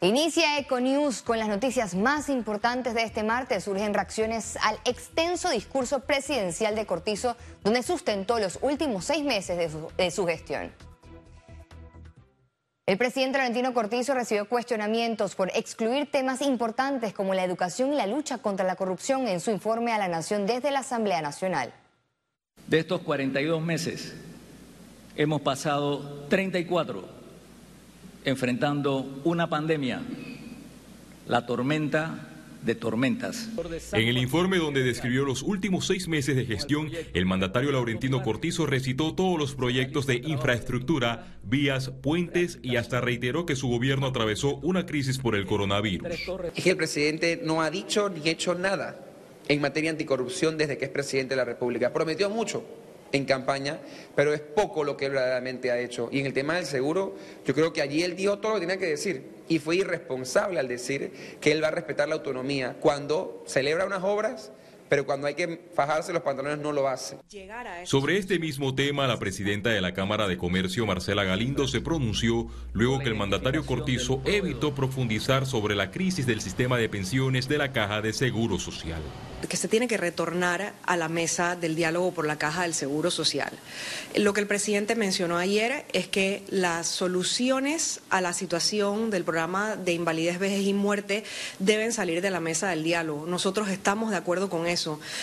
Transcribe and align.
Inicia 0.00 0.60
Econews 0.60 1.22
con 1.22 1.40
las 1.40 1.48
noticias 1.48 1.96
más 1.96 2.28
importantes 2.28 2.94
de 2.94 3.02
este 3.02 3.24
martes. 3.24 3.64
Surgen 3.64 3.92
reacciones 3.92 4.56
al 4.62 4.78
extenso 4.84 5.50
discurso 5.50 6.00
presidencial 6.00 6.76
de 6.76 6.86
Cortizo, 6.86 7.36
donde 7.64 7.82
sustentó 7.82 8.38
los 8.38 8.60
últimos 8.62 9.06
seis 9.06 9.24
meses 9.24 9.58
de 9.58 9.68
su, 9.68 9.90
de 9.96 10.12
su 10.12 10.24
gestión. 10.24 10.70
El 12.86 12.96
presidente 12.96 13.38
Valentino 13.38 13.74
Cortizo 13.74 14.14
recibió 14.14 14.48
cuestionamientos 14.48 15.34
por 15.34 15.50
excluir 15.56 16.08
temas 16.08 16.42
importantes 16.42 17.12
como 17.12 17.34
la 17.34 17.42
educación 17.42 17.92
y 17.92 17.96
la 17.96 18.06
lucha 18.06 18.38
contra 18.38 18.64
la 18.64 18.76
corrupción 18.76 19.26
en 19.26 19.40
su 19.40 19.50
informe 19.50 19.92
a 19.92 19.98
la 19.98 20.06
Nación 20.06 20.46
desde 20.46 20.70
la 20.70 20.78
Asamblea 20.78 21.20
Nacional. 21.22 21.72
De 22.68 22.78
estos 22.78 23.00
42 23.00 23.60
meses, 23.60 24.14
hemos 25.16 25.40
pasado 25.40 26.24
34 26.28 27.17
enfrentando 28.28 29.20
una 29.24 29.48
pandemia, 29.48 30.00
la 31.26 31.46
tormenta 31.46 32.28
de 32.62 32.74
tormentas. 32.74 33.48
En 33.92 34.08
el 34.08 34.18
informe 34.18 34.58
donde 34.58 34.82
describió 34.82 35.24
los 35.24 35.42
últimos 35.42 35.86
seis 35.86 36.08
meses 36.08 36.36
de 36.36 36.44
gestión, 36.44 36.90
el 37.14 37.26
mandatario 37.26 37.72
Laurentino 37.72 38.22
Cortizo 38.22 38.66
recitó 38.66 39.14
todos 39.14 39.38
los 39.38 39.54
proyectos 39.54 40.06
de 40.06 40.16
infraestructura, 40.16 41.38
vías, 41.44 41.90
puentes 41.90 42.58
y 42.62 42.76
hasta 42.76 43.00
reiteró 43.00 43.46
que 43.46 43.56
su 43.56 43.68
gobierno 43.68 44.06
atravesó 44.06 44.56
una 44.56 44.86
crisis 44.86 45.18
por 45.18 45.34
el 45.36 45.46
coronavirus. 45.46 46.08
Es 46.54 46.64
que 46.64 46.70
el 46.70 46.76
presidente 46.76 47.40
no 47.42 47.62
ha 47.62 47.70
dicho 47.70 48.08
ni 48.08 48.28
hecho 48.28 48.54
nada 48.54 48.98
en 49.48 49.60
materia 49.60 49.90
anticorrupción 49.90 50.58
desde 50.58 50.76
que 50.76 50.86
es 50.86 50.90
presidente 50.90 51.30
de 51.30 51.36
la 51.36 51.44
República. 51.44 51.92
Prometió 51.92 52.28
mucho, 52.28 52.64
en 53.12 53.24
campaña, 53.24 53.78
pero 54.14 54.34
es 54.34 54.40
poco 54.40 54.84
lo 54.84 54.96
que 54.96 55.06
él 55.06 55.12
verdaderamente 55.12 55.70
ha 55.70 55.78
hecho. 55.78 56.08
Y 56.12 56.20
en 56.20 56.26
el 56.26 56.32
tema 56.32 56.56
del 56.56 56.66
seguro, 56.66 57.16
yo 57.44 57.54
creo 57.54 57.72
que 57.72 57.82
allí 57.82 58.02
él 58.02 58.16
dijo 58.16 58.38
todo 58.38 58.54
lo 58.54 58.60
que 58.60 58.66
tenía 58.66 58.78
que 58.78 58.90
decir 58.90 59.22
y 59.48 59.58
fue 59.58 59.76
irresponsable 59.76 60.60
al 60.60 60.68
decir 60.68 61.10
que 61.40 61.52
él 61.52 61.62
va 61.62 61.68
a 61.68 61.72
respetar 61.72 62.08
la 62.08 62.16
autonomía 62.16 62.76
cuando 62.80 63.42
celebra 63.46 63.86
unas 63.86 64.04
obras 64.04 64.52
pero 64.88 65.04
cuando 65.06 65.26
hay 65.26 65.34
que 65.34 65.68
fajarse 65.74 66.12
los 66.12 66.22
pantalones 66.22 66.58
no 66.58 66.72
lo 66.72 66.88
hace. 66.88 67.18
Sobre 67.84 68.18
este 68.18 68.38
mismo 68.38 68.74
tema, 68.74 69.06
la 69.06 69.18
presidenta 69.18 69.70
de 69.70 69.80
la 69.80 69.94
Cámara 69.94 70.26
de 70.28 70.38
Comercio, 70.38 70.86
Marcela 70.86 71.24
Galindo, 71.24 71.68
se 71.68 71.80
pronunció 71.80 72.48
luego 72.72 72.98
que 73.00 73.08
el 73.08 73.14
mandatario 73.14 73.64
Cortizo 73.66 74.22
evitó 74.24 74.74
profundizar 74.74 75.46
sobre 75.46 75.74
la 75.74 75.90
crisis 75.90 76.26
del 76.26 76.40
sistema 76.40 76.78
de 76.78 76.88
pensiones 76.88 77.48
de 77.48 77.58
la 77.58 77.72
Caja 77.72 78.00
de 78.00 78.12
Seguro 78.12 78.58
Social. 78.58 79.02
Que 79.48 79.56
se 79.56 79.68
tiene 79.68 79.86
que 79.86 79.96
retornar 79.96 80.72
a 80.82 80.96
la 80.96 81.08
mesa 81.08 81.54
del 81.54 81.76
diálogo 81.76 82.12
por 82.12 82.26
la 82.26 82.38
Caja 82.38 82.62
del 82.62 82.74
Seguro 82.74 83.10
Social. 83.10 83.52
Lo 84.16 84.32
que 84.32 84.40
el 84.40 84.48
presidente 84.48 84.96
mencionó 84.96 85.36
ayer 85.36 85.84
es 85.92 86.08
que 86.08 86.42
las 86.48 86.88
soluciones 86.88 88.00
a 88.10 88.20
la 88.20 88.32
situación 88.32 89.10
del 89.10 89.22
programa 89.22 89.76
de 89.76 89.92
invalidez, 89.92 90.40
vejez 90.40 90.66
y 90.66 90.74
muerte 90.74 91.22
deben 91.60 91.92
salir 91.92 92.20
de 92.20 92.30
la 92.30 92.40
mesa 92.40 92.70
del 92.70 92.82
diálogo. 92.82 93.26
Nosotros 93.26 93.68
estamos 93.68 94.10
de 94.10 94.16
acuerdo 94.16 94.50
con 94.50 94.66
eso 94.66 94.77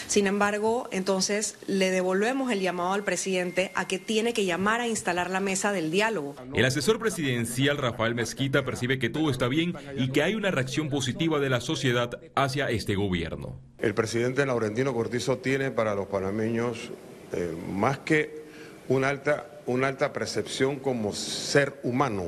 sin 0.07 0.27
embargo, 0.27 0.87
entonces 0.91 1.55
le 1.67 1.91
devolvemos 1.91 2.51
el 2.51 2.59
llamado 2.59 2.93
al 2.93 3.03
presidente 3.03 3.71
a 3.75 3.87
que 3.87 3.99
tiene 3.99 4.33
que 4.33 4.45
llamar 4.45 4.81
a 4.81 4.87
instalar 4.87 5.29
la 5.29 5.39
mesa 5.39 5.71
del 5.71 5.91
diálogo. 5.91 6.35
El 6.53 6.65
asesor 6.65 6.99
presidencial 6.99 7.77
Rafael 7.77 8.15
Mezquita 8.15 8.65
percibe 8.65 8.99
que 8.99 9.09
todo 9.09 9.29
está 9.29 9.47
bien 9.47 9.73
y 9.97 10.09
que 10.09 10.23
hay 10.23 10.35
una 10.35 10.51
reacción 10.51 10.89
positiva 10.89 11.39
de 11.39 11.49
la 11.49 11.61
sociedad 11.61 12.19
hacia 12.35 12.69
este 12.69 12.95
gobierno. 12.95 13.59
El 13.79 13.93
presidente 13.93 14.45
Laurentino 14.45 14.93
Cortizo 14.93 15.37
tiene 15.37 15.71
para 15.71 15.95
los 15.95 16.07
panameños 16.07 16.89
eh, 17.33 17.53
más 17.71 17.99
que 17.99 18.45
una 18.87 19.09
alta, 19.09 19.45
una 19.65 19.87
alta 19.87 20.13
percepción 20.13 20.79
como 20.79 21.13
ser 21.13 21.79
humano. 21.83 22.23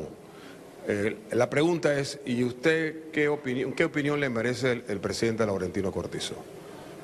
Eh, 0.87 1.17
la 1.31 1.49
pregunta 1.49 1.99
es, 1.99 2.19
¿y 2.25 2.43
usted 2.43 3.11
qué 3.11 3.27
opinión, 3.27 3.73
qué 3.73 3.85
opinión 3.85 4.19
le 4.19 4.29
merece 4.29 4.71
el, 4.71 4.83
el 4.87 4.99
presidente 4.99 5.45
Laurentino 5.45 5.91
Cortizo? 5.91 6.35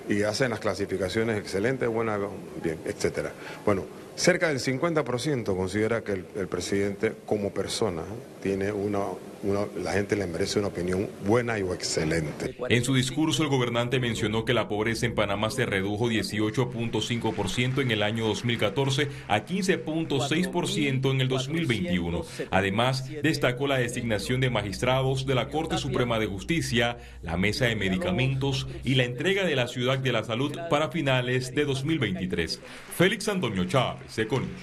Y 0.07 0.23
hacen 0.23 0.49
las 0.51 0.59
clasificaciones 0.59 1.37
excelentes, 1.37 1.87
buenas, 1.89 2.19
bien, 2.61 2.79
etcétera. 2.85 3.31
Bueno, 3.65 3.83
cerca 4.15 4.49
del 4.49 4.59
50% 4.59 5.55
considera 5.55 6.03
que 6.03 6.13
el, 6.13 6.47
presidente 6.47 7.13
como 7.25 7.51
persona 7.51 8.03
tiene 8.41 8.71
una 8.71 9.05
la 9.43 9.91
gente 9.91 10.15
le 10.15 10.25
merece 10.25 10.59
una 10.59 10.69
opinión 10.69 11.09
buena 11.25 11.59
y 11.59 11.61
excelente. 11.63 12.55
En 12.69 12.83
su 12.83 12.95
discurso, 12.95 13.43
el 13.43 13.49
gobernante 13.49 13.99
mencionó 13.99 14.45
que 14.45 14.53
la 14.53 14.69
pobreza 14.69 15.05
en 15.05 15.15
Panamá 15.15 15.49
se 15.49 15.65
redujo 15.65 16.07
18.5% 16.07 17.81
en 17.81 17.91
el 17.91 18.03
año 18.03 18.25
2014 18.25 19.09
a 19.27 19.45
15.6% 19.45 21.11
en 21.11 21.21
el 21.21 21.27
2021. 21.27 22.21
Además, 22.51 23.09
destacó 23.21 23.67
la 23.67 23.77
designación 23.77 24.39
de 24.39 24.49
magistrados 24.49 25.25
de 25.25 25.35
la 25.35 25.49
Corte 25.49 25.77
Suprema 25.77 26.19
de 26.19 26.27
Justicia, 26.27 26.97
la 27.21 27.35
mesa 27.35 27.65
de 27.65 27.75
medicamentos 27.75 28.67
y 28.85 28.95
la 28.95 29.03
entrega 29.03 29.45
de 29.45 29.55
la 29.55 29.67
Ciudad 29.67 29.99
de 29.99 30.13
la 30.13 30.23
Salud 30.23 30.57
para 30.69 30.89
finales 30.89 31.53
de 31.53 31.65
2023. 31.65 32.61
Félix 32.95 33.27
Antonio 33.27 33.65
Chávez, 33.65 34.02
Econius. 34.17 34.61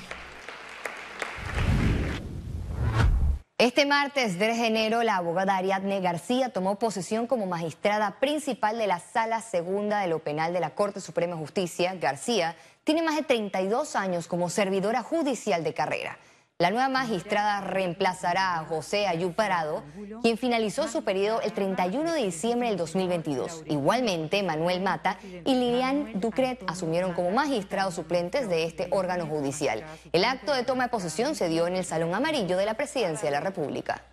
Este 3.61 3.85
martes 3.85 4.39
3 4.39 4.59
de 4.59 4.67
enero, 4.69 5.03
la 5.03 5.17
abogada 5.17 5.57
Ariadne 5.57 6.01
García 6.01 6.49
tomó 6.49 6.79
posesión 6.79 7.27
como 7.27 7.45
magistrada 7.45 8.19
principal 8.19 8.79
de 8.79 8.87
la 8.87 9.01
Sala 9.01 9.43
Segunda 9.43 10.01
de 10.01 10.09
lo 10.09 10.21
Penal 10.21 10.55
de 10.55 10.61
la 10.61 10.71
Corte 10.71 11.01
Suprema 11.01 11.35
de 11.35 11.43
Justicia. 11.43 11.95
García 11.95 12.57
tiene 12.85 13.03
más 13.03 13.17
de 13.17 13.23
32 13.23 13.97
años 13.97 14.29
como 14.29 14.49
servidora 14.49 15.03
judicial 15.03 15.63
de 15.63 15.75
carrera. 15.75 16.17
La 16.61 16.71
nueva 16.71 16.91
magistrada 16.91 17.63
reemplazará 17.63 18.59
a 18.59 18.67
José 18.67 19.07
Ayú 19.07 19.33
Parado, 19.33 19.83
quien 20.21 20.37
finalizó 20.37 20.89
su 20.89 21.03
periodo 21.03 21.41
el 21.41 21.55
31 21.55 22.13
de 22.13 22.23
diciembre 22.23 22.69
del 22.69 22.77
2022. 22.77 23.63
Igualmente, 23.65 24.43
Manuel 24.43 24.83
Mata 24.83 25.17
y 25.23 25.55
Lilian 25.55 26.21
Ducret 26.21 26.63
asumieron 26.67 27.15
como 27.15 27.31
magistrados 27.31 27.95
suplentes 27.95 28.47
de 28.51 28.65
este 28.65 28.89
órgano 28.91 29.25
judicial. 29.25 29.83
El 30.13 30.23
acto 30.23 30.53
de 30.53 30.63
toma 30.63 30.85
de 30.85 30.91
posesión 30.91 31.35
se 31.35 31.49
dio 31.49 31.67
en 31.67 31.77
el 31.77 31.85
Salón 31.87 32.15
Amarillo 32.15 32.59
de 32.59 32.67
la 32.67 32.75
Presidencia 32.75 33.31
de 33.31 33.31
la 33.31 33.41
República. 33.41 34.05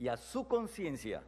Y 0.00 0.08
a 0.08 0.16
su 0.16 0.48
conciencia 0.48 1.22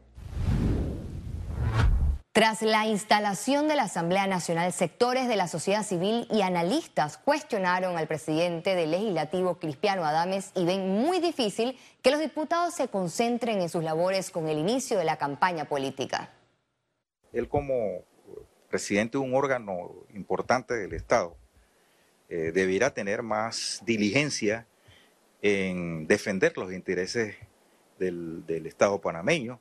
tras 2.37 2.61
la 2.61 2.87
instalación 2.87 3.67
de 3.67 3.77
la 3.77 3.85
Asamblea 3.85 4.27
Nacional, 4.27 4.71
sectores 4.71 5.27
de 5.27 5.37
la 5.37 5.49
sociedad 5.49 5.83
civil 5.83 6.29
y 6.31 6.43
analistas 6.43 7.17
cuestionaron 7.17 7.97
al 7.97 8.07
presidente 8.07 8.75
del 8.75 8.91
legislativo, 8.91 9.59
Cristiano 9.59 10.05
Adames, 10.05 10.53
y 10.55 10.67
ven 10.67 10.87
muy 10.87 11.19
difícil 11.19 11.79
que 12.03 12.11
los 12.11 12.21
diputados 12.21 12.75
se 12.75 12.89
concentren 12.89 13.63
en 13.63 13.71
sus 13.71 13.83
labores 13.83 14.31
con 14.31 14.49
el 14.49 14.59
inicio 14.59 14.99
de 14.99 15.07
la 15.07 15.17
campaña 15.17 15.65
política. 15.65 16.31
Él 17.33 17.49
como 17.49 18.05
presidente 18.69 19.17
de 19.17 19.25
un 19.25 19.35
órgano 19.35 19.95
importante 20.15 20.75
del 20.75 20.93
Estado 20.93 21.39
eh, 22.29 22.53
debiera 22.53 22.93
tener 22.93 23.23
más 23.23 23.81
diligencia 23.87 24.67
en 25.41 26.07
defender 26.07 26.55
los 26.59 26.71
intereses 26.71 27.35
del 27.99 28.67
Estado 28.67 29.01
panameño 29.01 29.59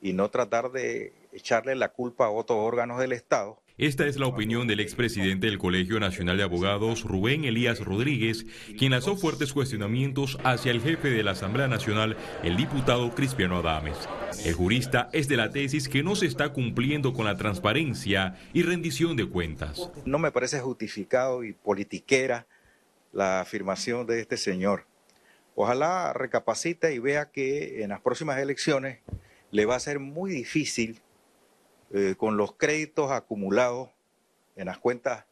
y 0.00 0.12
no 0.12 0.30
tratar 0.30 0.70
de 0.70 1.21
echarle 1.32 1.74
la 1.74 1.88
culpa 1.88 2.26
a 2.26 2.30
otros 2.30 2.58
órganos 2.60 2.98
del 2.98 3.12
Estado. 3.12 3.62
Esta 3.78 4.06
es 4.06 4.18
la 4.18 4.26
opinión 4.26 4.68
del 4.68 4.80
expresidente 4.80 5.46
del 5.46 5.58
Colegio 5.58 5.98
Nacional 5.98 6.36
de 6.36 6.42
Abogados, 6.42 7.04
Rubén 7.04 7.44
Elías 7.44 7.80
Rodríguez, 7.80 8.44
quien 8.78 8.92
lanzó 8.92 9.16
fuertes 9.16 9.54
cuestionamientos 9.54 10.38
hacia 10.44 10.70
el 10.70 10.82
jefe 10.82 11.08
de 11.08 11.22
la 11.22 11.30
Asamblea 11.30 11.68
Nacional, 11.68 12.16
el 12.42 12.56
diputado 12.56 13.14
Cristiano 13.14 13.56
Adames. 13.58 13.96
El 14.44 14.52
jurista 14.52 15.08
es 15.12 15.26
de 15.26 15.38
la 15.38 15.50
tesis 15.50 15.88
que 15.88 16.02
no 16.02 16.16
se 16.16 16.26
está 16.26 16.52
cumpliendo 16.52 17.14
con 17.14 17.24
la 17.24 17.38
transparencia 17.38 18.38
y 18.52 18.62
rendición 18.62 19.16
de 19.16 19.28
cuentas. 19.28 19.90
No 20.04 20.18
me 20.18 20.32
parece 20.32 20.60
justificado 20.60 21.42
y 21.42 21.54
politiquera 21.54 22.46
la 23.12 23.40
afirmación 23.40 24.06
de 24.06 24.20
este 24.20 24.36
señor. 24.36 24.86
Ojalá 25.54 26.12
recapacite 26.12 26.94
y 26.94 26.98
vea 26.98 27.30
que 27.30 27.82
en 27.82 27.88
las 27.88 28.00
próximas 28.00 28.38
elecciones 28.38 28.98
le 29.50 29.64
va 29.64 29.76
a 29.76 29.80
ser 29.80 29.98
muy 29.98 30.30
difícil 30.30 31.00
eh, 31.94 32.14
con 32.16 32.38
los 32.38 32.54
créditos 32.54 33.10
acumulados 33.10 33.90
en 34.56 34.66
las 34.66 34.78
cuentas 34.78 35.26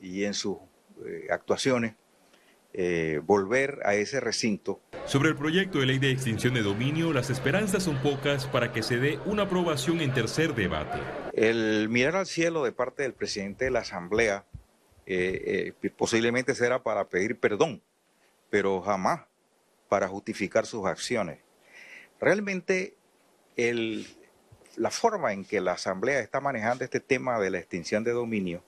y 0.00 0.24
en 0.24 0.32
sus 0.32 0.56
eh, 1.04 1.26
actuaciones, 1.30 1.94
eh, 2.72 3.20
volver 3.22 3.80
a 3.84 3.94
ese 3.94 4.18
recinto. 4.18 4.80
Sobre 5.04 5.28
el 5.28 5.36
proyecto 5.36 5.80
de 5.80 5.86
ley 5.86 5.98
de 5.98 6.10
extinción 6.10 6.54
de 6.54 6.62
dominio, 6.62 7.12
las 7.12 7.28
esperanzas 7.28 7.82
son 7.82 7.96
pocas 8.02 8.46
para 8.46 8.72
que 8.72 8.82
se 8.82 8.96
dé 8.96 9.18
una 9.26 9.42
aprobación 9.42 10.00
en 10.00 10.14
tercer 10.14 10.54
debate. 10.54 11.00
El 11.34 11.90
mirar 11.90 12.16
al 12.16 12.26
cielo 12.26 12.64
de 12.64 12.72
parte 12.72 13.02
del 13.02 13.12
presidente 13.12 13.66
de 13.66 13.70
la 13.70 13.80
Asamblea 13.80 14.46
posiblemente 15.96 16.54
será 16.54 16.82
para 16.82 17.08
pedir 17.08 17.40
perdón, 17.40 17.82
pero 18.48 18.80
jamás 18.80 19.22
para 19.88 20.06
justificar 20.08 20.64
sus 20.64 20.86
acciones. 20.86 21.40
Realmente 22.20 22.94
el 23.56 24.06
la 24.80 24.90
forma 24.90 25.34
en 25.34 25.44
que 25.44 25.60
la 25.60 25.72
Asamblea 25.72 26.20
está 26.20 26.40
manejando 26.40 26.84
este 26.84 27.00
tema 27.00 27.38
de 27.38 27.50
la 27.50 27.58
extinción 27.58 28.02
de 28.02 28.12
dominio 28.12 28.64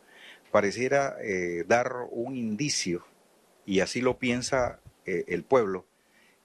pareciera 0.51 1.17
eh, 1.23 1.65
dar 1.67 1.91
un 2.11 2.37
indicio, 2.37 3.03
y 3.65 3.81
así 3.81 4.03
lo 4.03 4.19
piensa 4.19 4.79
eh, 5.07 5.25
el 5.29 5.43
pueblo, 5.43 5.87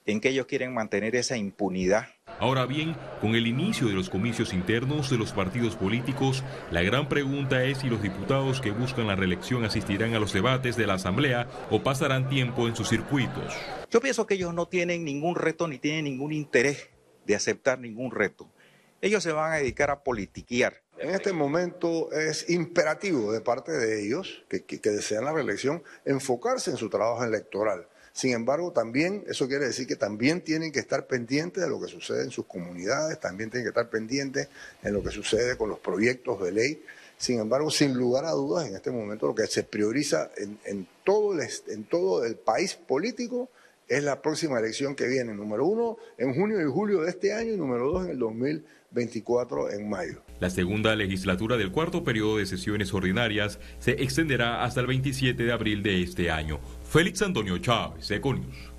en 0.06 0.22
que 0.22 0.30
ellos 0.30 0.46
quieren 0.46 0.74
mantener 0.74 1.18
esa 1.18 1.36
impunidad 1.36 2.08
Ahora 2.40 2.68
bien, 2.68 2.96
con 3.20 3.36
el 3.36 3.48
inicio 3.48 3.88
de 3.88 3.96
los 3.96 4.12
comicios 4.12 4.54
internos 4.54 5.10
de 5.10 5.18
los 5.18 5.34
partidos 5.34 5.76
políticos, 5.76 6.44
la 6.70 6.84
gran 6.84 7.10
pregunta 7.10 7.64
es 7.64 7.80
si 7.80 7.90
los 7.90 8.02
diputados 8.02 8.62
que 8.62 8.70
buscan 8.70 9.08
la 9.08 9.16
reelección 9.16 9.66
asistirán 9.66 10.14
a 10.14 10.20
los 10.20 10.34
debates 10.34 10.78
de 10.78 10.86
la 10.86 10.94
Asamblea 10.94 11.48
o 11.72 11.82
pasarán 11.82 12.30
tiempo 12.30 12.68
en 12.68 12.76
sus 12.76 12.90
circuitos. 12.90 13.56
Yo 13.90 14.00
pienso 14.02 14.28
que 14.28 14.36
ellos 14.36 14.54
no 14.54 14.68
tienen 14.68 15.04
ningún 15.04 15.36
reto 15.36 15.68
ni 15.68 15.80
tienen 15.80 16.04
ningún 16.04 16.32
interés 16.32 16.90
de 17.26 17.36
aceptar 17.36 17.80
ningún 17.80 18.12
reto. 18.12 18.48
Ellos 19.02 19.24
se 19.24 19.32
van 19.32 19.54
a 19.54 19.58
dedicar 19.58 19.92
a 19.92 20.04
politiquear. 20.04 20.82
En 20.98 21.12
este 21.12 21.32
momento 21.32 22.12
es 22.12 22.50
imperativo 22.50 23.32
de 23.32 23.42
parte 23.42 23.72
de 23.72 24.04
ellos, 24.04 24.44
que, 24.50 24.80
desean 24.84 25.26
la 25.26 25.34
reelección, 25.34 25.84
enfocarse 26.06 26.72
en 26.72 26.78
su 26.78 26.90
trabajo 26.90 27.24
electoral 27.24 27.88
sin 28.18 28.34
embargo, 28.34 28.72
también, 28.72 29.24
eso 29.28 29.48
quiere 29.48 29.68
decir 29.68 29.86
que 29.86 29.96
también 29.96 30.42
tienen 30.42 30.72
que 30.72 30.80
estar 30.80 31.06
pendientes 31.06 31.62
de 31.62 31.70
lo 31.70 31.80
que 31.80 31.88
sucede 31.88 32.24
en 32.24 32.32
sus 32.32 32.48
comunidades, 32.48 33.20
también 33.20 33.52
tienen 33.52 33.66
que 33.66 33.70
estar 33.70 33.92
pendientes 33.92 34.50
en 34.82 34.92
lo 34.92 35.04
que 35.04 35.12
sucede 35.12 35.56
con 35.56 35.70
los 35.70 35.78
proyectos 35.78 36.42
de 36.42 36.52
ley. 36.52 36.84
Sin 37.16 37.40
embargo, 37.40 37.70
sin 37.70 37.94
lugar 37.94 38.26
a 38.26 38.32
dudas, 38.32 38.68
en 38.68 38.76
este 38.76 38.90
momento 38.90 39.28
lo 39.28 39.36
que 39.36 39.46
se 39.46 39.62
prioriza 39.62 40.32
en, 40.36 40.88
todo, 41.04 41.40
el, 41.40 41.48
en 41.68 41.84
todo 41.84 42.26
el 42.26 42.38
país 42.38 42.74
político 42.74 43.52
es 43.88 44.04
la 44.04 44.22
próxima 44.22 44.60
elección 44.60 44.96
que 44.96 45.08
viene, 45.08 45.34
número 45.34 45.66
uno 45.66 45.98
en 46.18 46.34
junio 46.34 46.62
y 46.62 46.72
julio 46.72 47.02
de 47.02 47.10
este 47.10 47.34
año 47.34 47.54
y 47.54 47.58
número 47.58 47.92
dos 47.92 48.06
en 48.06 48.12
el 48.12 48.20
2024 48.20 49.72
en 49.72 49.90
mayo. 49.90 50.22
La 50.40 50.50
segunda 50.50 50.96
legislatura 50.96 51.58
del 51.58 51.72
cuarto 51.72 52.04
periodo 52.04 52.38
de 52.38 52.46
sesiones 52.46 52.94
ordinarias 52.94 53.60
se 53.80 53.92
extenderá 54.04 54.64
hasta 54.64 54.82
el 54.82 54.88
27 54.88 55.44
de 55.44 55.52
abril 55.52 55.82
de 55.84 56.04
este 56.04 56.30
año. 56.30 56.60
Félix 56.88 57.22
Antonio 57.22 57.58
Chávez, 57.58 58.12
Econius. 58.12 58.78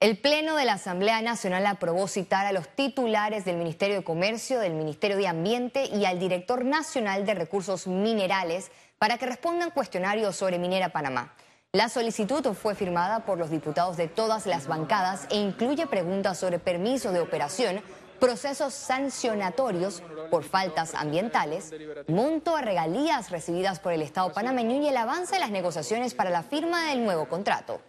El 0.00 0.16
Pleno 0.16 0.54
de 0.54 0.64
la 0.64 0.74
Asamblea 0.74 1.20
Nacional 1.22 1.66
aprobó 1.66 2.06
citar 2.06 2.46
a 2.46 2.52
los 2.52 2.68
titulares 2.68 3.44
del 3.44 3.56
Ministerio 3.56 3.96
de 3.96 4.04
Comercio, 4.04 4.60
del 4.60 4.74
Ministerio 4.74 5.16
de 5.16 5.26
Ambiente 5.26 5.86
y 5.86 6.04
al 6.04 6.20
Director 6.20 6.64
Nacional 6.64 7.26
de 7.26 7.34
Recursos 7.34 7.88
Minerales 7.88 8.70
para 8.98 9.18
que 9.18 9.26
respondan 9.26 9.70
cuestionarios 9.70 10.36
sobre 10.36 10.58
Minera 10.58 10.90
Panamá. 10.90 11.34
La 11.72 11.88
solicitud 11.88 12.42
fue 12.54 12.74
firmada 12.74 13.26
por 13.26 13.38
los 13.38 13.50
diputados 13.50 13.96
de 13.96 14.08
todas 14.08 14.46
las 14.46 14.66
bancadas 14.66 15.26
e 15.30 15.36
incluye 15.36 15.86
preguntas 15.86 16.38
sobre 16.38 16.58
permiso 16.58 17.12
de 17.12 17.20
operación, 17.20 17.82
procesos 18.18 18.74
sancionatorios 18.74 20.02
por 20.30 20.44
faltas 20.44 20.94
ambientales, 20.94 21.72
monto 22.08 22.56
a 22.56 22.62
regalías 22.62 23.30
recibidas 23.30 23.80
por 23.80 23.92
el 23.92 24.02
Estado 24.02 24.32
panameño 24.32 24.82
y 24.82 24.88
el 24.88 24.96
avance 24.96 25.34
de 25.34 25.40
las 25.40 25.50
negociaciones 25.50 26.14
para 26.14 26.30
la 26.30 26.42
firma 26.42 26.88
del 26.88 27.04
nuevo 27.04 27.28
contrato. 27.28 27.80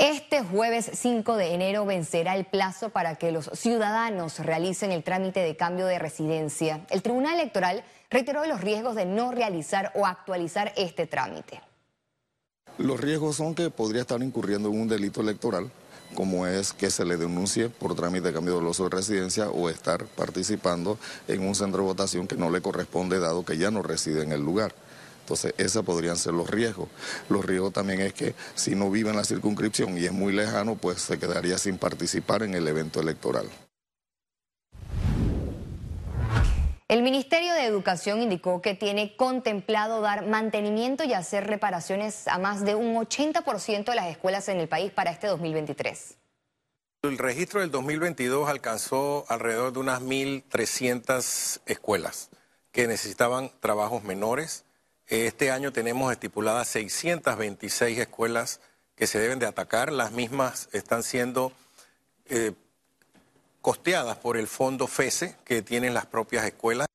Este 0.00 0.42
jueves 0.42 0.90
5 0.94 1.36
de 1.36 1.52
enero 1.52 1.84
vencerá 1.84 2.34
el 2.34 2.46
plazo 2.46 2.88
para 2.88 3.16
que 3.16 3.32
los 3.32 3.50
ciudadanos 3.52 4.38
realicen 4.38 4.92
el 4.92 5.04
trámite 5.04 5.40
de 5.40 5.56
cambio 5.56 5.84
de 5.84 5.98
residencia. 5.98 6.86
El 6.88 7.02
Tribunal 7.02 7.34
Electoral 7.34 7.84
reiteró 8.08 8.46
los 8.46 8.62
riesgos 8.62 8.94
de 8.94 9.04
no 9.04 9.30
realizar 9.30 9.92
o 9.94 10.06
actualizar 10.06 10.72
este 10.78 11.06
trámite. 11.06 11.60
Los 12.78 12.98
riesgos 12.98 13.36
son 13.36 13.54
que 13.54 13.68
podría 13.68 14.00
estar 14.00 14.22
incurriendo 14.22 14.70
en 14.70 14.80
un 14.80 14.88
delito 14.88 15.20
electoral, 15.20 15.70
como 16.14 16.46
es 16.46 16.72
que 16.72 16.88
se 16.88 17.04
le 17.04 17.18
denuncie 17.18 17.68
por 17.68 17.94
trámite 17.94 18.28
de 18.28 18.32
cambio 18.32 18.58
de 18.58 18.64
uso 18.64 18.84
de 18.84 18.96
residencia 18.96 19.50
o 19.50 19.68
estar 19.68 20.06
participando 20.06 20.98
en 21.28 21.46
un 21.46 21.54
centro 21.54 21.82
de 21.82 21.88
votación 21.88 22.26
que 22.26 22.36
no 22.36 22.48
le 22.48 22.62
corresponde 22.62 23.18
dado 23.18 23.44
que 23.44 23.58
ya 23.58 23.70
no 23.70 23.82
reside 23.82 24.22
en 24.22 24.32
el 24.32 24.40
lugar. 24.40 24.72
Entonces, 25.20 25.54
esos 25.58 25.84
podrían 25.84 26.16
ser 26.16 26.34
los 26.34 26.50
riesgos. 26.50 26.88
Los 27.28 27.44
riesgos 27.44 27.72
también 27.72 28.00
es 28.00 28.12
que 28.12 28.34
si 28.54 28.74
no 28.74 28.90
vive 28.90 29.10
en 29.10 29.16
la 29.16 29.24
circunscripción 29.24 29.96
y 29.96 30.04
es 30.04 30.12
muy 30.12 30.32
lejano, 30.32 30.76
pues 30.76 31.00
se 31.00 31.18
quedaría 31.18 31.58
sin 31.58 31.78
participar 31.78 32.42
en 32.42 32.54
el 32.54 32.66
evento 32.66 33.00
electoral. 33.00 33.48
El 36.90 37.04
Ministerio 37.04 37.54
de 37.54 37.64
Educación 37.66 38.20
indicó 38.20 38.60
que 38.60 38.74
tiene 38.74 39.14
contemplado 39.14 40.00
dar 40.00 40.26
mantenimiento 40.26 41.04
y 41.04 41.12
hacer 41.12 41.46
reparaciones 41.46 42.26
a 42.26 42.38
más 42.38 42.64
de 42.64 42.74
un 42.74 42.96
80% 42.96 43.84
de 43.84 43.94
las 43.94 44.08
escuelas 44.08 44.48
en 44.48 44.58
el 44.58 44.68
país 44.68 44.90
para 44.90 45.12
este 45.12 45.28
2023. 45.28 46.16
El 47.02 47.16
registro 47.16 47.60
del 47.60 47.70
2022 47.70 48.48
alcanzó 48.48 49.24
alrededor 49.28 49.72
de 49.72 49.78
unas 49.78 50.02
1.300 50.02 51.60
escuelas 51.64 52.28
que 52.72 52.88
necesitaban 52.88 53.52
trabajos 53.60 54.02
menores. 54.02 54.64
Este 55.10 55.50
año 55.50 55.72
tenemos 55.72 56.12
estipuladas 56.12 56.68
626 56.68 57.98
escuelas 57.98 58.60
que 58.94 59.08
se 59.08 59.18
deben 59.18 59.40
de 59.40 59.46
atacar. 59.46 59.90
Las 59.90 60.12
mismas 60.12 60.68
están 60.70 61.02
siendo 61.02 61.50
eh, 62.28 62.52
costeadas 63.60 64.18
por 64.18 64.36
el 64.36 64.46
fondo 64.46 64.86
FESE 64.86 65.34
que 65.44 65.62
tienen 65.62 65.94
las 65.94 66.06
propias 66.06 66.44
escuelas. 66.44 66.86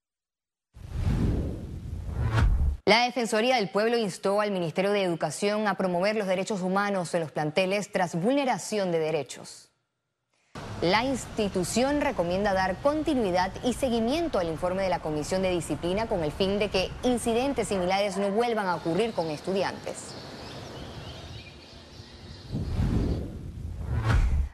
La 2.86 3.04
Defensoría 3.04 3.58
del 3.58 3.70
Pueblo 3.70 3.98
instó 3.98 4.40
al 4.40 4.52
Ministerio 4.52 4.92
de 4.92 5.04
Educación 5.04 5.68
a 5.68 5.76
promover 5.76 6.16
los 6.16 6.28
derechos 6.28 6.62
humanos 6.62 7.14
en 7.16 7.20
los 7.20 7.34
planteles 7.34 7.92
tras 7.92 8.16
vulneración 8.16 8.94
de 8.94 9.00
derechos. 9.00 9.72
La 10.82 11.06
institución 11.06 12.02
recomienda 12.02 12.54
dar 12.54 12.76
continuidad 12.82 13.50
y 13.64 13.74
seguimiento 13.74 14.40
al 14.40 14.50
informe 14.50 14.84
de 14.84 14.90
la 14.90 15.00
Comisión 15.00 15.42
de 15.42 15.50
Disciplina 15.50 16.08
con 16.08 16.22
el 16.24 16.34
fin 16.34 16.60
de 16.60 16.70
que 16.70 16.92
incidentes 17.04 17.70
similares 17.70 18.18
no 18.18 18.30
vuelvan 18.30 18.68
a 18.68 18.76
ocurrir 18.76 19.14
con 19.14 19.30
estudiantes. 19.30 20.14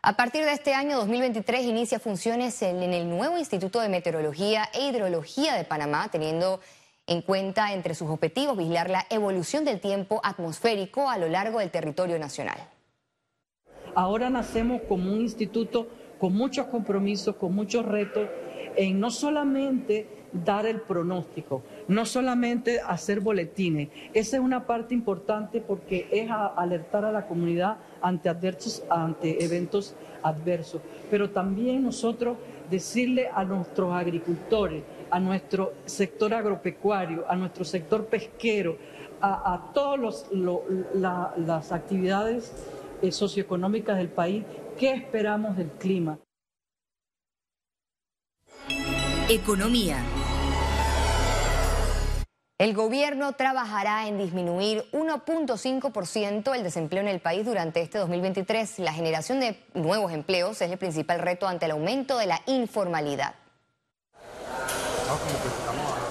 A 0.03 0.15
partir 0.15 0.45
de 0.45 0.53
este 0.53 0.75
año 0.75 0.97
2023 0.97 1.65
inicia 1.65 2.00
funciones 2.00 2.62
en, 2.62 2.81
el 2.81 3.09
nuevo 3.09 3.38
Instituto 3.39 3.79
de 3.79 3.89
Meteorología 3.89 4.69
e 4.74 4.88
Hidrología 4.88 5.56
de 5.56 5.63
Panamá, 5.63 6.09
teniendo 6.12 6.59
en 7.07 7.24
cuenta 7.24 7.74
entre 7.74 7.95
sus 7.95 8.09
objetivos 8.09 8.57
vigilar 8.57 8.91
la 8.91 9.07
evolución 9.09 9.65
del 9.65 9.79
tiempo 9.79 10.21
atmosférico 10.24 11.09
a 11.09 11.17
lo 11.17 11.27
largo 11.29 11.59
del 11.59 11.71
territorio 11.71 12.19
nacional. 12.19 12.57
Ahora 13.95 14.29
nacemos 14.29 14.81
como 14.88 15.11
un 15.11 15.21
instituto 15.21 15.88
con 16.19 16.33
muchos 16.33 16.67
compromisos, 16.67 17.35
con 17.35 17.53
muchos 17.53 17.85
retos, 17.85 18.27
en 18.75 18.99
no 18.99 19.09
solamente 19.09 20.07
dar 20.31 20.65
el 20.65 20.81
pronóstico, 20.81 21.61
no 21.88 22.05
solamente 22.05 22.79
hacer 22.79 23.19
boletines. 23.19 23.89
Esa 24.13 24.38
es 24.38 24.41
una 24.41 24.65
parte 24.65 24.93
importante 24.93 25.59
porque 25.61 26.07
es 26.11 26.29
alertar 26.29 27.05
a 27.05 27.11
la 27.11 27.25
comunidad 27.27 27.77
ante, 28.01 28.29
adversos, 28.29 28.83
ante 28.89 29.43
eventos 29.43 29.95
adversos, 30.24 30.81
pero 31.10 31.31
también 31.31 31.83
nosotros 31.83 32.38
decirle 32.69 33.27
a 33.33 33.43
nuestros 33.43 33.93
agricultores, 33.93 34.83
a 35.10 35.19
nuestro 35.19 35.74
sector 35.86 36.33
agropecuario, 36.33 37.25
a 37.27 37.36
nuestro 37.36 37.65
sector 37.65 38.05
pesquero, 38.05 38.77
a, 39.21 39.69
todas 39.74 40.25
las 40.95 41.71
actividades 41.71 42.51
socioeconómicas 43.10 43.98
del 43.98 44.10
país, 44.10 44.43
qué 44.77 44.91
esperamos 44.93 45.58
del 45.58 45.72
clima. 45.72 46.20
Economía. 49.29 50.03
El 52.62 52.75
gobierno 52.75 53.34
trabajará 53.34 54.08
en 54.08 54.20
disminuir 54.20 54.86
1.5% 54.91 56.53
el 56.55 56.62
desempleo 56.62 57.01
en 57.01 57.08
el 57.08 57.20
país 57.20 57.43
durante 57.43 57.81
este 57.81 57.98
2023. 57.98 58.77
La 58.77 58.93
generación 58.93 59.39
de 59.39 59.58
nuevos 59.74 60.12
empleos 60.12 60.62
es 60.62 60.70
el 60.70 60.77
principal 60.77 61.22
reto 61.22 61.48
ante 61.48 61.65
el 61.65 61.72
aumento 61.72 62.20
de 62.20 62.27
la 62.27 62.39
informalidad. 62.46 63.40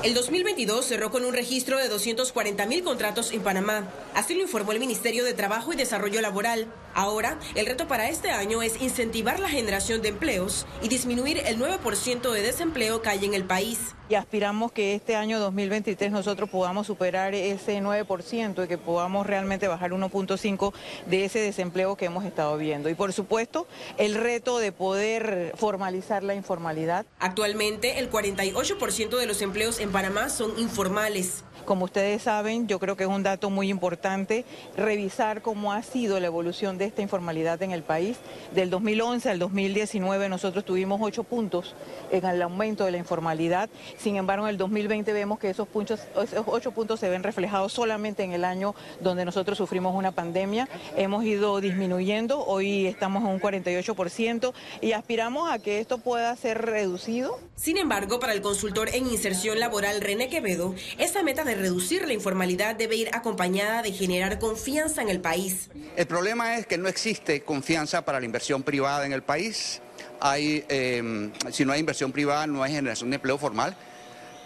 El 0.02 0.14
2022 0.14 0.87
cerró 0.87 1.11
con 1.11 1.26
un 1.26 1.35
registro 1.35 1.76
de 1.76 1.88
240 1.88 2.64
mil 2.64 2.83
contratos 2.83 3.33
en 3.33 3.42
Panamá. 3.42 3.87
Así 4.14 4.35
lo 4.35 4.40
informó 4.40 4.73
el 4.73 4.80
Ministerio 4.80 5.25
de 5.25 5.35
Trabajo 5.35 5.75
y 5.75 5.76
Desarrollo 5.76 6.23
Laboral. 6.23 6.73
Ahora, 6.95 7.38
el 7.54 7.66
reto 7.66 7.87
para 7.87 8.09
este 8.09 8.30
año 8.30 8.62
es 8.62 8.80
incentivar 8.80 9.40
la 9.40 9.50
generación 9.50 10.00
de 10.00 10.09
empleos 10.09 10.64
y 10.80 10.88
disminuir 10.88 11.42
el 11.45 11.59
9% 11.59 12.33
de 12.33 12.40
desempleo 12.40 13.02
que 13.02 13.11
hay 13.11 13.26
en 13.26 13.35
el 13.35 13.45
país. 13.45 13.95
Y 14.11 14.17
aspiramos 14.17 14.73
que 14.73 14.97
este 14.97 15.14
año 15.14 15.38
2023 15.38 16.11
nosotros 16.11 16.50
podamos 16.50 16.88
superar 16.88 17.33
ese 17.33 17.81
9% 17.81 18.64
y 18.64 18.67
que 18.67 18.76
podamos 18.76 19.25
realmente 19.25 19.69
bajar 19.69 19.93
1.5% 19.93 20.73
de 21.07 21.25
ese 21.25 21.38
desempleo 21.38 21.95
que 21.95 22.07
hemos 22.07 22.25
estado 22.25 22.57
viendo. 22.57 22.88
Y 22.88 22.95
por 22.95 23.12
supuesto, 23.12 23.69
el 23.99 24.17
reto 24.17 24.59
de 24.59 24.73
poder 24.73 25.52
formalizar 25.57 26.25
la 26.25 26.35
informalidad. 26.35 27.07
Actualmente, 27.21 28.00
el 28.00 28.11
48% 28.11 29.17
de 29.17 29.26
los 29.26 29.43
empleos 29.43 29.79
en 29.79 29.93
Panamá 29.93 30.29
son 30.29 30.59
informales. 30.59 31.45
Como 31.64 31.85
ustedes 31.85 32.23
saben, 32.23 32.67
yo 32.67 32.79
creo 32.81 32.97
que 32.97 33.05
es 33.05 33.09
un 33.09 33.23
dato 33.23 33.49
muy 33.50 33.69
importante 33.69 34.45
revisar 34.76 35.43
cómo 35.43 35.73
ha 35.73 35.83
sido 35.83 36.19
la 36.19 36.26
evolución 36.26 36.79
de 36.79 36.87
esta 36.87 37.02
informalidad 37.02 37.62
en 37.62 37.71
el 37.71 37.83
país. 37.83 38.17
Del 38.55 38.71
2011 38.71 39.31
al 39.31 39.38
2019 39.38 40.29
nosotros 40.29 40.64
tuvimos 40.64 41.00
ocho 41.02 41.23
puntos 41.23 41.75
en 42.11 42.25
el 42.25 42.43
aumento 42.43 42.85
de 42.85 42.90
la 42.90 42.99
informalidad. 42.99 43.71
Sin 44.02 44.16
embargo, 44.16 44.47
en 44.47 44.50
el 44.50 44.57
2020 44.57 45.12
vemos 45.12 45.38
que 45.38 45.50
esos, 45.50 45.69
puntos, 45.69 46.00
esos 46.23 46.45
ocho 46.47 46.73
puntos 46.73 47.00
se 47.00 47.11
ven 47.11 47.23
reflejados 47.23 47.73
solamente 47.73 48.23
en 48.23 48.33
el 48.33 48.45
año 48.45 48.75
donde 49.00 49.26
nosotros 49.26 49.59
sufrimos 49.59 49.95
una 49.95 50.12
pandemia. 50.12 50.69
Hemos 50.97 51.23
ido 51.25 51.61
disminuyendo, 51.61 52.42
hoy 52.47 52.87
estamos 52.87 53.23
en 53.23 53.28
un 53.28 53.40
48% 53.40 54.54
y 54.80 54.92
aspiramos 54.92 55.50
a 55.50 55.59
que 55.59 55.80
esto 55.80 55.99
pueda 55.99 56.35
ser 56.37 56.62
reducido. 56.62 57.38
Sin 57.57 57.76
embargo, 57.76 58.21
para 58.21 58.33
el 58.33 58.40
consultor 58.40 58.88
en 58.95 59.07
inserción 59.07 59.61
laboral 59.61 60.00
René 60.00 60.30
Quevedo, 60.30 60.75
esta 60.97 61.23
meta 61.23 61.45
de 61.45 61.54
reducir 61.54 62.07
la 62.07 62.14
informalidad 62.14 62.76
debe 62.76 62.97
ir 62.97 63.11
acompañada 63.12 63.83
de 63.83 63.92
generar 63.92 64.38
confianza 64.38 65.02
en 65.02 65.11
el 65.11 65.21
país. 65.21 65.69
El 65.97 66.07
problema 66.07 66.57
es 66.57 66.66
que 66.66 66.78
no 66.78 66.88
existe 66.88 67.42
confianza 67.42 68.02
para 68.07 68.19
la 68.19 68.25
inversión 68.25 68.62
privada 68.62 69.04
en 69.04 69.12
el 69.12 69.23
país. 69.23 69.83
Hay, 70.20 70.64
em, 70.68 71.32
si 71.50 71.64
no 71.64 71.72
hay 71.72 71.80
inversión 71.80 72.12
privada, 72.12 72.46
no 72.46 72.62
hay 72.62 72.72
generación 72.72 73.10
de 73.10 73.16
empleo 73.16 73.38
formal. 73.38 73.76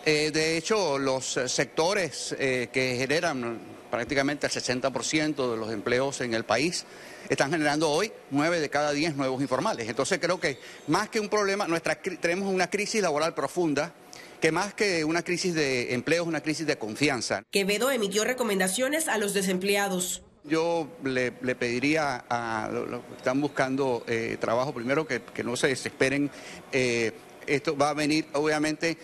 Eh, 0.07 0.31
de 0.33 0.57
hecho, 0.57 0.99
los 0.99 1.39
sectores 1.47 2.35
eh, 2.39 2.69
que 2.73 2.97
generan 2.97 3.59
prácticamente 3.91 4.47
el 4.47 4.53
60% 4.53 5.53
de 5.53 5.57
los 5.57 5.73
empleos 5.73 6.21
en 6.21 6.35
el 6.35 6.45
país 6.45 6.85
están 7.29 7.51
generando 7.51 7.91
hoy 7.91 8.13
9 8.31 8.61
de 8.61 8.69
cada 8.69 8.93
10 8.93 9.17
nuevos 9.17 9.41
informales. 9.41 9.89
Entonces 9.89 10.19
creo 10.19 10.39
que 10.41 10.59
más 10.89 11.09
que 11.09 11.21
un 11.21 11.29
problema, 11.29 11.67
nuestra, 11.67 11.95
tenemos 11.95 12.53
una 12.53 12.69
crisis 12.69 13.01
laboral 13.01 13.35
profunda 13.35 13.95
que 14.41 14.53
más 14.53 14.75
que 14.75 15.05
una 15.05 15.23
crisis 15.23 15.55
de 15.55 15.95
empleo 15.95 16.25
es 16.25 16.29
una 16.29 16.43
crisis 16.43 16.67
de 16.67 16.77
confianza. 16.77 17.45
Quevedo 17.51 17.91
emitió 17.91 18.25
recomendaciones 18.25 19.09
a 19.09 19.17
los 19.17 19.33
desempleados. 19.33 20.23
Yo 20.47 20.89
le, 21.03 21.33
pediría 21.33 22.23
a 22.29 22.69
los 22.71 23.03
que 23.03 23.17
están 23.17 23.41
buscando 23.41 24.05
eh, 24.07 24.37
trabajo, 24.39 24.75
primero 24.75 25.07
que, 25.07 25.23
no 25.43 25.57
se 25.57 25.69
desesperen. 25.69 26.31
Eh, 26.71 27.13
esto 27.47 27.75
va 27.79 27.89
a 27.89 27.95
venir, 27.95 28.27
obviamente, 28.35 28.99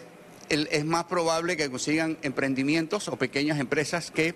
es 0.50 0.84
más 0.84 1.04
probable 1.04 1.56
que 1.56 1.70
consigan 1.70 2.18
emprendimientos 2.20 3.08
o 3.08 3.16
pequeñas 3.16 3.58
empresas 3.58 4.10
que 4.10 4.34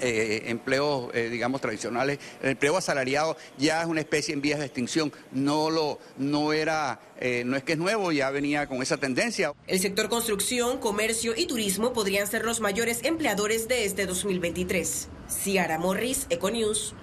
eh, 0.00 0.44
empleos, 0.46 1.12
digamos, 1.12 1.60
tradicionales. 1.60 2.18
El 2.42 2.50
empleo 2.52 2.78
asalariado 2.78 3.36
ya 3.58 3.82
es 3.82 3.86
una 3.86 4.00
especie 4.00 4.32
en 4.32 4.40
vías 4.40 4.60
de 4.60 4.64
extinción. 4.64 5.12
No 5.30 5.68
lo, 5.68 5.98
no 6.16 6.54
era, 6.54 7.00
no 7.44 7.54
es 7.54 7.64
que 7.64 7.72
es 7.72 7.78
nuevo, 7.78 8.12
ya 8.12 8.30
venía 8.30 8.66
con 8.66 8.80
esa 8.80 8.96
tendencia. 8.96 9.52
El 9.66 9.78
sector 9.78 10.08
construcción, 10.08 10.78
comercio 10.78 11.34
y 11.36 11.44
turismo 11.46 11.92
podrían 11.92 12.26
ser 12.26 12.46
los 12.46 12.60
mayores 12.60 13.00
empleadores 13.04 13.68
de 13.68 13.84
este 13.84 14.06
2023. 14.06 15.08
Ciara 15.28 15.78
Morris, 15.78 16.26
Econews. 16.30 16.94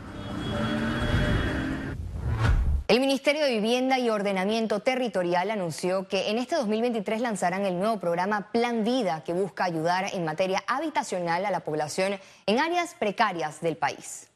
El 2.88 3.00
Ministerio 3.00 3.46
de 3.46 3.51
Vivienda 3.51 4.00
y 4.00 4.10
Ordenamiento 4.10 4.82
Territorial 4.82 5.50
anunció 5.50 6.10
que 6.10 6.30
en 6.30 6.38
este 6.38 6.56
2023 6.56 7.22
lanzarán 7.22 7.66
el 7.66 7.80
nuevo 7.80 8.01
programa 8.01 8.51
Plan 8.51 8.84
Vida 8.84 9.24
que 9.24 9.32
busca 9.32 9.63
ayudar 9.63 10.08
en 10.13 10.25
materia 10.25 10.62
habitacional 10.68 11.46
a 11.46 11.51
la 11.51 11.62
población 11.62 12.20
en 12.46 12.60
áreas 12.60 12.94
precarias 13.00 13.62
del 13.62 13.78
país. 13.78 14.28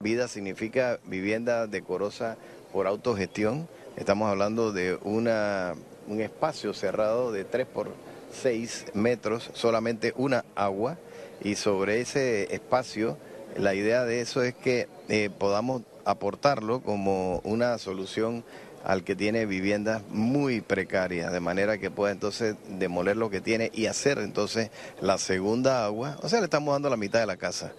Vida 0.00 0.28
significa 0.28 1.00
vivienda 1.04 1.66
decorosa 1.66 2.36
por 2.70 2.86
autogestión. 2.86 3.66
Estamos 3.96 4.28
hablando 4.30 4.72
de 4.72 4.98
una, 5.02 5.72
un 6.06 6.20
espacio 6.20 6.74
cerrado 6.74 7.32
de 7.32 7.44
3 7.44 7.66
por 7.66 7.94
6 8.30 8.88
metros, 8.92 9.50
solamente 9.54 10.12
una 10.16 10.44
agua. 10.54 10.98
Y 11.42 11.54
sobre 11.56 12.00
ese 12.00 12.54
espacio, 12.54 13.18
la 13.56 13.74
idea 13.74 14.04
de 14.04 14.20
eso 14.20 14.42
es 14.42 14.54
que 14.54 14.88
eh, 15.08 15.30
podamos 15.36 15.82
aportarlo 16.04 16.80
como 16.80 17.40
una 17.44 17.78
solución 17.78 18.44
al 18.84 19.02
que 19.02 19.16
tiene 19.16 19.46
viviendas 19.46 20.02
muy 20.10 20.60
precarias, 20.60 21.32
de 21.32 21.40
manera 21.40 21.78
que 21.78 21.90
pueda 21.90 22.12
entonces 22.12 22.54
demoler 22.68 23.16
lo 23.16 23.30
que 23.30 23.40
tiene 23.40 23.70
y 23.74 23.86
hacer 23.86 24.18
entonces 24.18 24.70
la 25.00 25.18
segunda 25.18 25.84
agua. 25.84 26.16
O 26.22 26.28
sea, 26.28 26.38
le 26.38 26.44
estamos 26.44 26.72
dando 26.72 26.88
la 26.88 26.96
mitad 26.96 27.18
de 27.18 27.26
la 27.26 27.36
casa. 27.36 27.72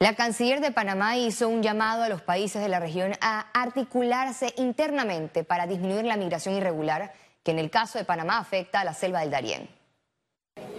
La 0.00 0.14
canciller 0.14 0.60
de 0.60 0.72
Panamá 0.72 1.16
hizo 1.16 1.48
un 1.48 1.62
llamado 1.62 2.02
a 2.02 2.08
los 2.08 2.22
países 2.22 2.62
de 2.62 2.68
la 2.68 2.80
región 2.80 3.12
a 3.20 3.46
articularse 3.52 4.54
internamente 4.56 5.44
para 5.44 5.66
disminuir 5.66 6.04
la 6.04 6.16
migración 6.16 6.54
irregular 6.54 7.12
que 7.44 7.52
en 7.52 7.58
el 7.58 7.70
caso 7.70 7.98
de 7.98 8.04
Panamá 8.04 8.38
afecta 8.38 8.80
a 8.80 8.84
la 8.84 8.94
selva 8.94 9.20
del 9.20 9.30
Darién 9.30 9.77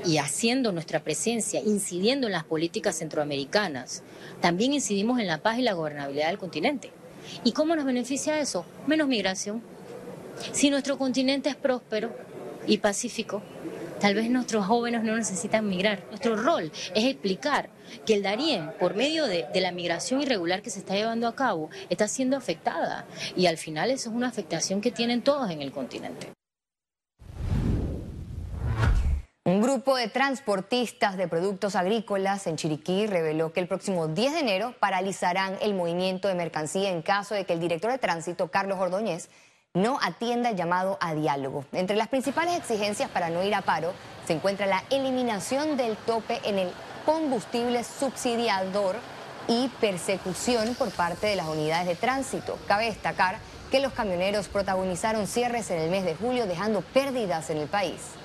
y 0.05 0.17
haciendo 0.17 0.71
nuestra 0.71 1.03
presencia, 1.03 1.61
incidiendo 1.61 2.27
en 2.27 2.33
las 2.33 2.43
políticas 2.43 2.97
centroamericanas, 2.97 4.03
también 4.41 4.73
incidimos 4.73 5.19
en 5.19 5.27
la 5.27 5.39
paz 5.39 5.59
y 5.59 5.61
la 5.61 5.73
gobernabilidad 5.73 6.27
del 6.27 6.37
continente. 6.37 6.91
¿Y 7.43 7.51
cómo 7.51 7.75
nos 7.75 7.85
beneficia 7.85 8.39
eso? 8.39 8.65
Menos 8.87 9.07
migración. 9.07 9.61
Si 10.51 10.69
nuestro 10.69 10.97
continente 10.97 11.49
es 11.49 11.55
próspero 11.55 12.15
y 12.65 12.77
pacífico, 12.77 13.41
tal 13.99 14.15
vez 14.15 14.29
nuestros 14.29 14.65
jóvenes 14.65 15.03
no 15.03 15.15
necesitan 15.15 15.67
migrar. 15.67 16.03
Nuestro 16.09 16.35
rol 16.37 16.71
es 16.95 17.05
explicar 17.05 17.69
que 18.05 18.15
el 18.15 18.23
Darién, 18.23 18.71
por 18.79 18.95
medio 18.95 19.25
de, 19.25 19.45
de, 19.53 19.61
la 19.61 19.71
migración 19.71 20.21
irregular 20.21 20.61
que 20.61 20.69
se 20.69 20.79
está 20.79 20.95
llevando 20.95 21.27
a 21.27 21.35
cabo, 21.35 21.69
está 21.89 22.07
siendo 22.07 22.37
afectada. 22.37 23.05
Y 23.35 23.47
al 23.47 23.57
final 23.57 23.91
eso 23.91 24.09
es 24.09 24.15
una 24.15 24.27
afectación 24.27 24.81
que 24.81 24.91
tienen 24.91 25.21
todos 25.21 25.51
en 25.51 25.61
el 25.61 25.71
continente. 25.71 26.27
Un 29.49 29.63
grupo 29.63 29.97
de 29.97 30.07
transportistas 30.07 31.17
de 31.17 31.27
productos 31.27 31.75
agrícolas 31.75 32.45
en 32.45 32.55
Chiriquí 32.55 33.07
reveló 33.07 33.51
que 33.51 33.59
el 33.59 33.67
próximo 33.67 34.07
10 34.07 34.33
de 34.33 34.39
enero 34.41 34.75
paralizarán 34.79 35.57
el 35.59 35.73
movimiento 35.73 36.27
de 36.27 36.35
mercancía 36.35 36.91
en 36.91 37.01
caso 37.01 37.33
de 37.33 37.45
que 37.45 37.53
el 37.53 37.59
director 37.59 37.91
de 37.91 37.97
tránsito, 37.97 38.49
Carlos 38.49 38.77
Ordóñez, 38.79 39.27
no 39.73 39.97
atienda 40.03 40.51
el 40.51 40.55
llamado 40.55 40.99
a 41.01 41.15
diálogo. 41.15 41.65
Entre 41.71 41.95
las 41.95 42.09
principales 42.09 42.57
exigencias 42.57 43.09
para 43.09 43.31
no 43.31 43.41
ir 43.41 43.55
a 43.55 43.63
paro 43.63 43.91
se 44.27 44.33
encuentra 44.33 44.67
la 44.67 44.83
eliminación 44.91 45.77
del 45.77 45.97
tope 45.97 46.39
en 46.43 46.59
el 46.59 46.71
combustible 47.03 47.83
subsidiador 47.83 48.97
y 49.47 49.69
persecución 49.81 50.75
por 50.75 50.91
parte 50.91 51.25
de 51.25 51.35
las 51.35 51.47
unidades 51.47 51.87
de 51.87 51.95
tránsito. 51.95 52.59
Cabe 52.67 52.85
destacar 52.85 53.39
que 53.71 53.79
los 53.79 53.93
camioneros 53.93 54.47
protagonizaron 54.47 55.25
cierres 55.25 55.71
en 55.71 55.79
el 55.79 55.89
mes 55.89 56.05
de 56.05 56.13
julio 56.13 56.45
dejando 56.45 56.81
pérdidas 56.81 57.49
en 57.49 57.57
el 57.57 57.67
país. 57.67 58.18